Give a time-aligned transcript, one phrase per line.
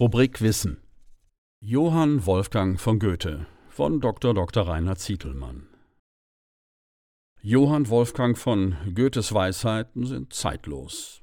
[0.00, 0.78] Rubrik Wissen.
[1.60, 4.34] Johann Wolfgang von Goethe von Dr.
[4.34, 4.66] Dr.
[4.66, 5.68] Reinhard Zietelmann.
[7.42, 11.22] Johann Wolfgang von Goethes Weisheiten sind zeitlos.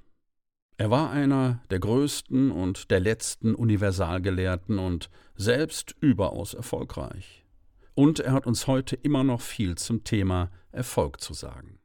[0.77, 7.45] Er war einer der größten und der letzten Universalgelehrten und selbst überaus erfolgreich.
[7.93, 11.80] Und er hat uns heute immer noch viel zum Thema Erfolg zu sagen.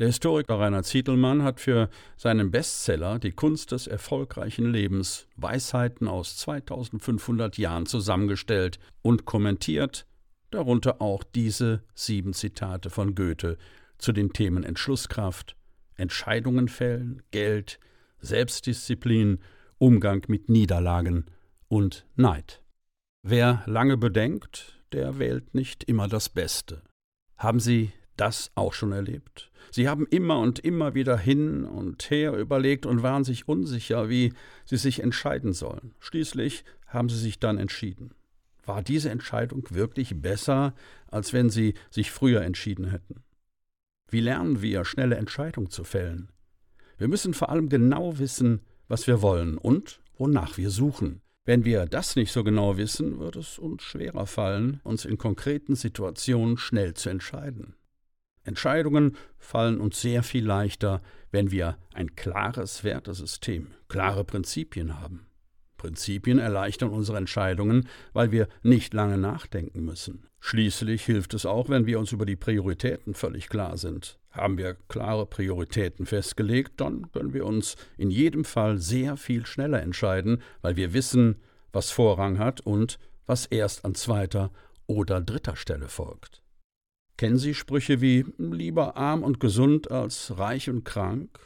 [0.00, 6.38] Der Historiker Rainer Zietelmann hat für seinen Bestseller Die Kunst des erfolgreichen Lebens Weisheiten aus
[6.38, 10.06] 2500 Jahren zusammengestellt und kommentiert,
[10.50, 13.58] darunter auch diese sieben Zitate von Goethe
[13.98, 15.54] zu den Themen Entschlusskraft,
[15.96, 17.78] Entscheidungen fällen, Geld,
[18.20, 19.40] Selbstdisziplin,
[19.76, 21.26] Umgang mit Niederlagen
[21.68, 22.62] und Neid.
[23.22, 26.80] Wer lange bedenkt, der wählt nicht immer das Beste.
[27.36, 29.50] Haben Sie das auch schon erlebt?
[29.70, 34.32] Sie haben immer und immer wieder hin und her überlegt und waren sich unsicher, wie
[34.64, 35.94] Sie sich entscheiden sollen.
[36.00, 38.12] Schließlich haben Sie sich dann entschieden.
[38.64, 40.74] War diese Entscheidung wirklich besser,
[41.08, 43.22] als wenn Sie sich früher entschieden hätten?
[44.08, 46.30] Wie lernen wir, schnelle Entscheidungen zu fällen?
[46.98, 51.22] Wir müssen vor allem genau wissen, was wir wollen und wonach wir suchen.
[51.44, 55.74] Wenn wir das nicht so genau wissen, wird es uns schwerer fallen, uns in konkreten
[55.74, 57.74] Situationen schnell zu entscheiden.
[58.44, 65.26] Entscheidungen fallen uns sehr viel leichter, wenn wir ein klares Wertesystem, klare Prinzipien haben.
[65.76, 70.26] Prinzipien erleichtern unsere Entscheidungen, weil wir nicht lange nachdenken müssen.
[70.38, 74.18] Schließlich hilft es auch, wenn wir uns über die Prioritäten völlig klar sind.
[74.30, 79.82] Haben wir klare Prioritäten festgelegt, dann können wir uns in jedem Fall sehr viel schneller
[79.82, 81.36] entscheiden, weil wir wissen,
[81.72, 84.50] was Vorrang hat und was erst an zweiter
[84.86, 86.42] oder dritter Stelle folgt.
[87.20, 91.38] Kennen Sie Sprüche wie lieber arm und gesund als reich und krank?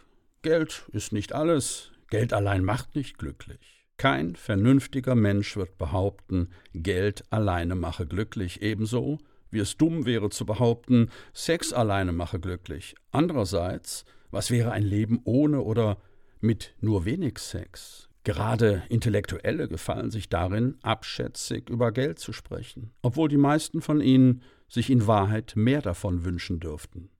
[0.42, 3.84] Geld ist nicht alles, Geld allein macht nicht glücklich.
[3.96, 9.18] Kein vernünftiger Mensch wird behaupten, Geld alleine mache glücklich, ebenso
[9.50, 12.94] wie es dumm wäre zu behaupten, Sex alleine mache glücklich.
[13.10, 15.98] Andererseits, was wäre ein Leben ohne oder
[16.40, 18.08] mit nur wenig Sex?
[18.24, 24.42] Gerade Intellektuelle gefallen sich darin, abschätzig über Geld zu sprechen, obwohl die meisten von ihnen
[24.66, 27.10] sich in Wahrheit mehr davon wünschen dürften.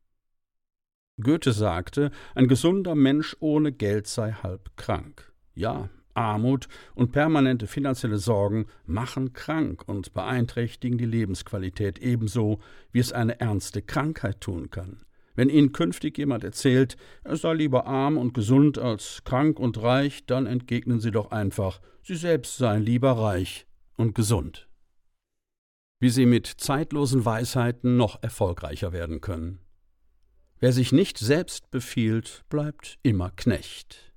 [1.21, 5.33] Goethe sagte, ein gesunder Mensch ohne Geld sei halb krank.
[5.55, 12.61] Ja, Armut und permanente finanzielle Sorgen machen krank und beeinträchtigen die Lebensqualität ebenso,
[12.93, 15.05] wie es eine ernste Krankheit tun kann.
[15.35, 20.27] Wenn Ihnen künftig jemand erzählt, er sei lieber arm und gesund als krank und reich,
[20.27, 24.69] dann entgegnen Sie doch einfach, Sie selbst seien lieber reich und gesund
[26.05, 29.61] wie sie mit zeitlosen Weisheiten noch erfolgreicher werden können.
[30.59, 34.13] Wer sich nicht selbst befiehlt, bleibt immer Knecht.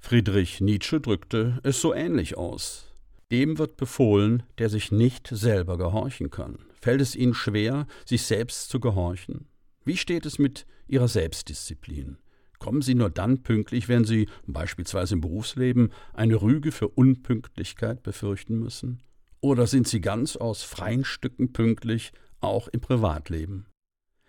[0.00, 2.92] Friedrich Nietzsche drückte es so ähnlich aus.
[3.30, 6.58] Dem wird befohlen, der sich nicht selber gehorchen kann.
[6.80, 9.46] Fällt es Ihnen schwer, sich selbst zu gehorchen?
[9.90, 12.18] Wie steht es mit Ihrer Selbstdisziplin?
[12.60, 18.60] Kommen Sie nur dann pünktlich, wenn Sie, beispielsweise im Berufsleben, eine Rüge für Unpünktlichkeit befürchten
[18.60, 19.02] müssen?
[19.40, 23.66] Oder sind Sie ganz aus freien Stücken pünktlich, auch im Privatleben?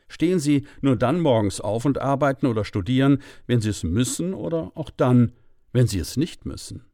[0.07, 4.71] Stehen Sie nur dann morgens auf und arbeiten oder studieren, wenn Sie es müssen oder
[4.73, 5.31] auch dann,
[5.73, 6.85] wenn Sie es nicht müssen?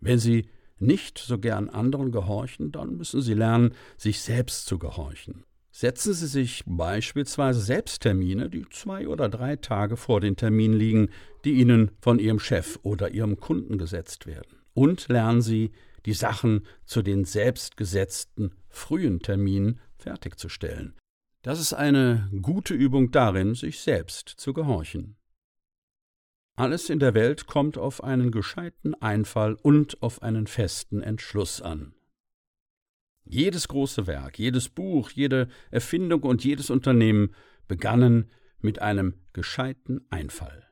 [0.00, 0.48] Wenn Sie
[0.78, 5.42] nicht so gern anderen gehorchen, dann müssen Sie lernen, sich selbst zu gehorchen.
[5.76, 11.08] Setzen Sie sich beispielsweise Selbsttermine, die zwei oder drei Tage vor den Terminen liegen,
[11.44, 14.60] die Ihnen von Ihrem Chef oder Ihrem Kunden gesetzt werden.
[14.72, 15.72] Und lernen Sie,
[16.06, 20.94] die Sachen zu den selbstgesetzten frühen Terminen fertigzustellen.
[21.42, 25.16] Das ist eine gute Übung darin, sich selbst zu gehorchen.
[26.54, 31.93] Alles in der Welt kommt auf einen gescheiten Einfall und auf einen festen Entschluss an.
[33.24, 37.34] Jedes große Werk, jedes Buch, jede Erfindung und jedes Unternehmen
[37.66, 40.64] begannen mit einem gescheiten Einfall.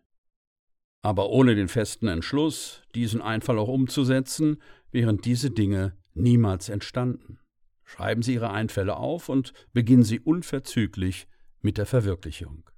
[1.03, 4.63] Aber ohne den festen Entschluss, diesen Einfall auch umzusetzen,
[4.93, 7.39] wären diese Dinge niemals entstanden.
[7.85, 11.27] Schreiben Sie Ihre Einfälle auf und beginnen Sie unverzüglich
[11.61, 12.71] mit der Verwirklichung.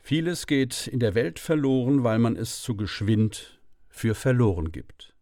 [0.00, 5.14] Vieles geht in der Welt verloren, weil man es zu geschwind für verloren gibt.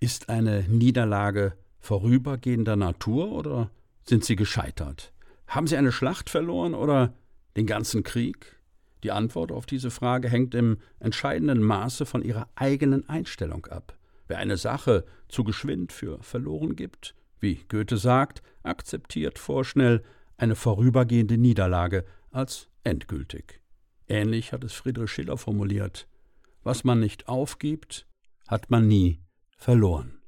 [0.00, 3.70] Ist eine Niederlage vorübergehender Natur oder
[4.04, 5.12] sind Sie gescheitert?
[5.46, 7.14] Haben Sie eine Schlacht verloren oder
[7.56, 8.60] den ganzen Krieg?
[9.02, 13.96] Die Antwort auf diese Frage hängt im entscheidenden Maße von Ihrer eigenen Einstellung ab.
[14.28, 20.04] Wer eine Sache zu geschwind für verloren gibt, wie Goethe sagt, akzeptiert vorschnell
[20.36, 23.60] eine vorübergehende Niederlage als endgültig.
[24.08, 26.06] Ähnlich hat es Friedrich Schiller formuliert.
[26.62, 28.06] Was man nicht aufgibt,
[28.46, 29.20] hat man nie
[29.56, 30.19] verloren.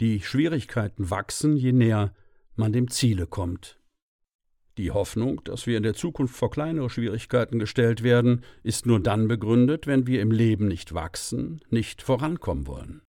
[0.00, 2.14] Die Schwierigkeiten wachsen, je näher
[2.54, 3.80] man dem Ziele kommt.
[4.76, 9.26] Die Hoffnung, dass wir in der Zukunft vor kleinere Schwierigkeiten gestellt werden, ist nur dann
[9.26, 13.00] begründet, wenn wir im Leben nicht wachsen, nicht vorankommen wollen.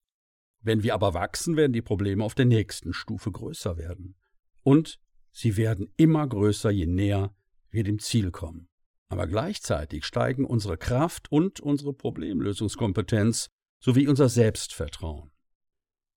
[0.63, 4.15] Wenn wir aber wachsen, werden die Probleme auf der nächsten Stufe größer werden.
[4.63, 4.99] Und
[5.31, 7.35] sie werden immer größer, je näher
[7.69, 8.67] wir dem Ziel kommen.
[9.09, 13.49] Aber gleichzeitig steigen unsere Kraft und unsere Problemlösungskompetenz
[13.79, 15.31] sowie unser Selbstvertrauen.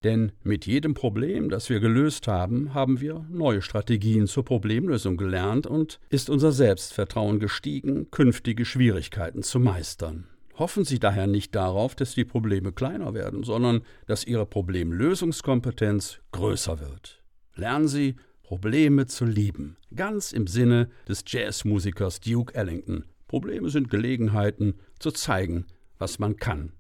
[0.03, 5.67] Denn mit jedem Problem, das wir gelöst haben, haben wir neue Strategien zur Problemlösung gelernt
[5.67, 10.27] und ist unser Selbstvertrauen gestiegen, künftige Schwierigkeiten zu meistern.
[10.55, 16.81] Hoffen Sie daher nicht darauf, dass die Probleme kleiner werden, sondern dass Ihre Problemlösungskompetenz größer
[16.81, 17.23] wird.
[17.55, 23.05] Lernen Sie, Probleme zu lieben, ganz im Sinne des Jazzmusikers Duke Ellington.
[23.29, 25.67] Probleme sind Gelegenheiten, zu zeigen,
[25.99, 26.73] was man kann.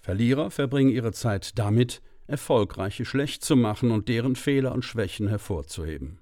[0.00, 6.20] Verlierer verbringen ihre Zeit damit, Erfolgreiche schlecht zu machen und deren Fehler und Schwächen hervorzuheben.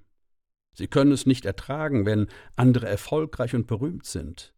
[0.73, 4.53] Sie können es nicht ertragen, wenn andere erfolgreich und berühmt sind.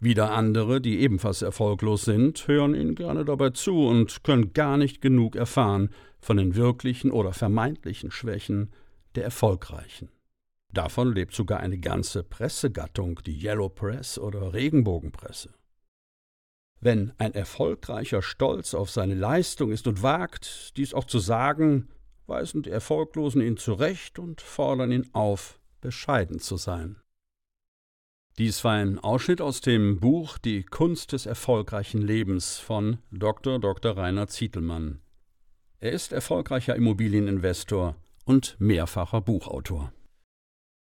[0.00, 5.00] Wieder andere, die ebenfalls erfolglos sind, hören ihnen gerne dabei zu und können gar nicht
[5.00, 5.90] genug erfahren
[6.20, 8.70] von den wirklichen oder vermeintlichen Schwächen
[9.16, 10.10] der Erfolgreichen.
[10.72, 15.54] Davon lebt sogar eine ganze Pressegattung, die Yellow Press oder Regenbogenpresse.
[16.80, 21.88] Wenn ein Erfolgreicher stolz auf seine Leistung ist und wagt, dies auch zu sagen,
[22.26, 26.96] weisen die Erfolglosen ihn zurecht und fordern ihn auf, bescheiden zu sein.
[28.38, 33.58] Dies war ein Ausschnitt aus dem Buch Die Kunst des erfolgreichen Lebens von Dr.
[33.58, 33.96] Dr.
[33.96, 35.00] Rainer Zietelmann.
[35.80, 39.92] Er ist erfolgreicher Immobilieninvestor und mehrfacher Buchautor.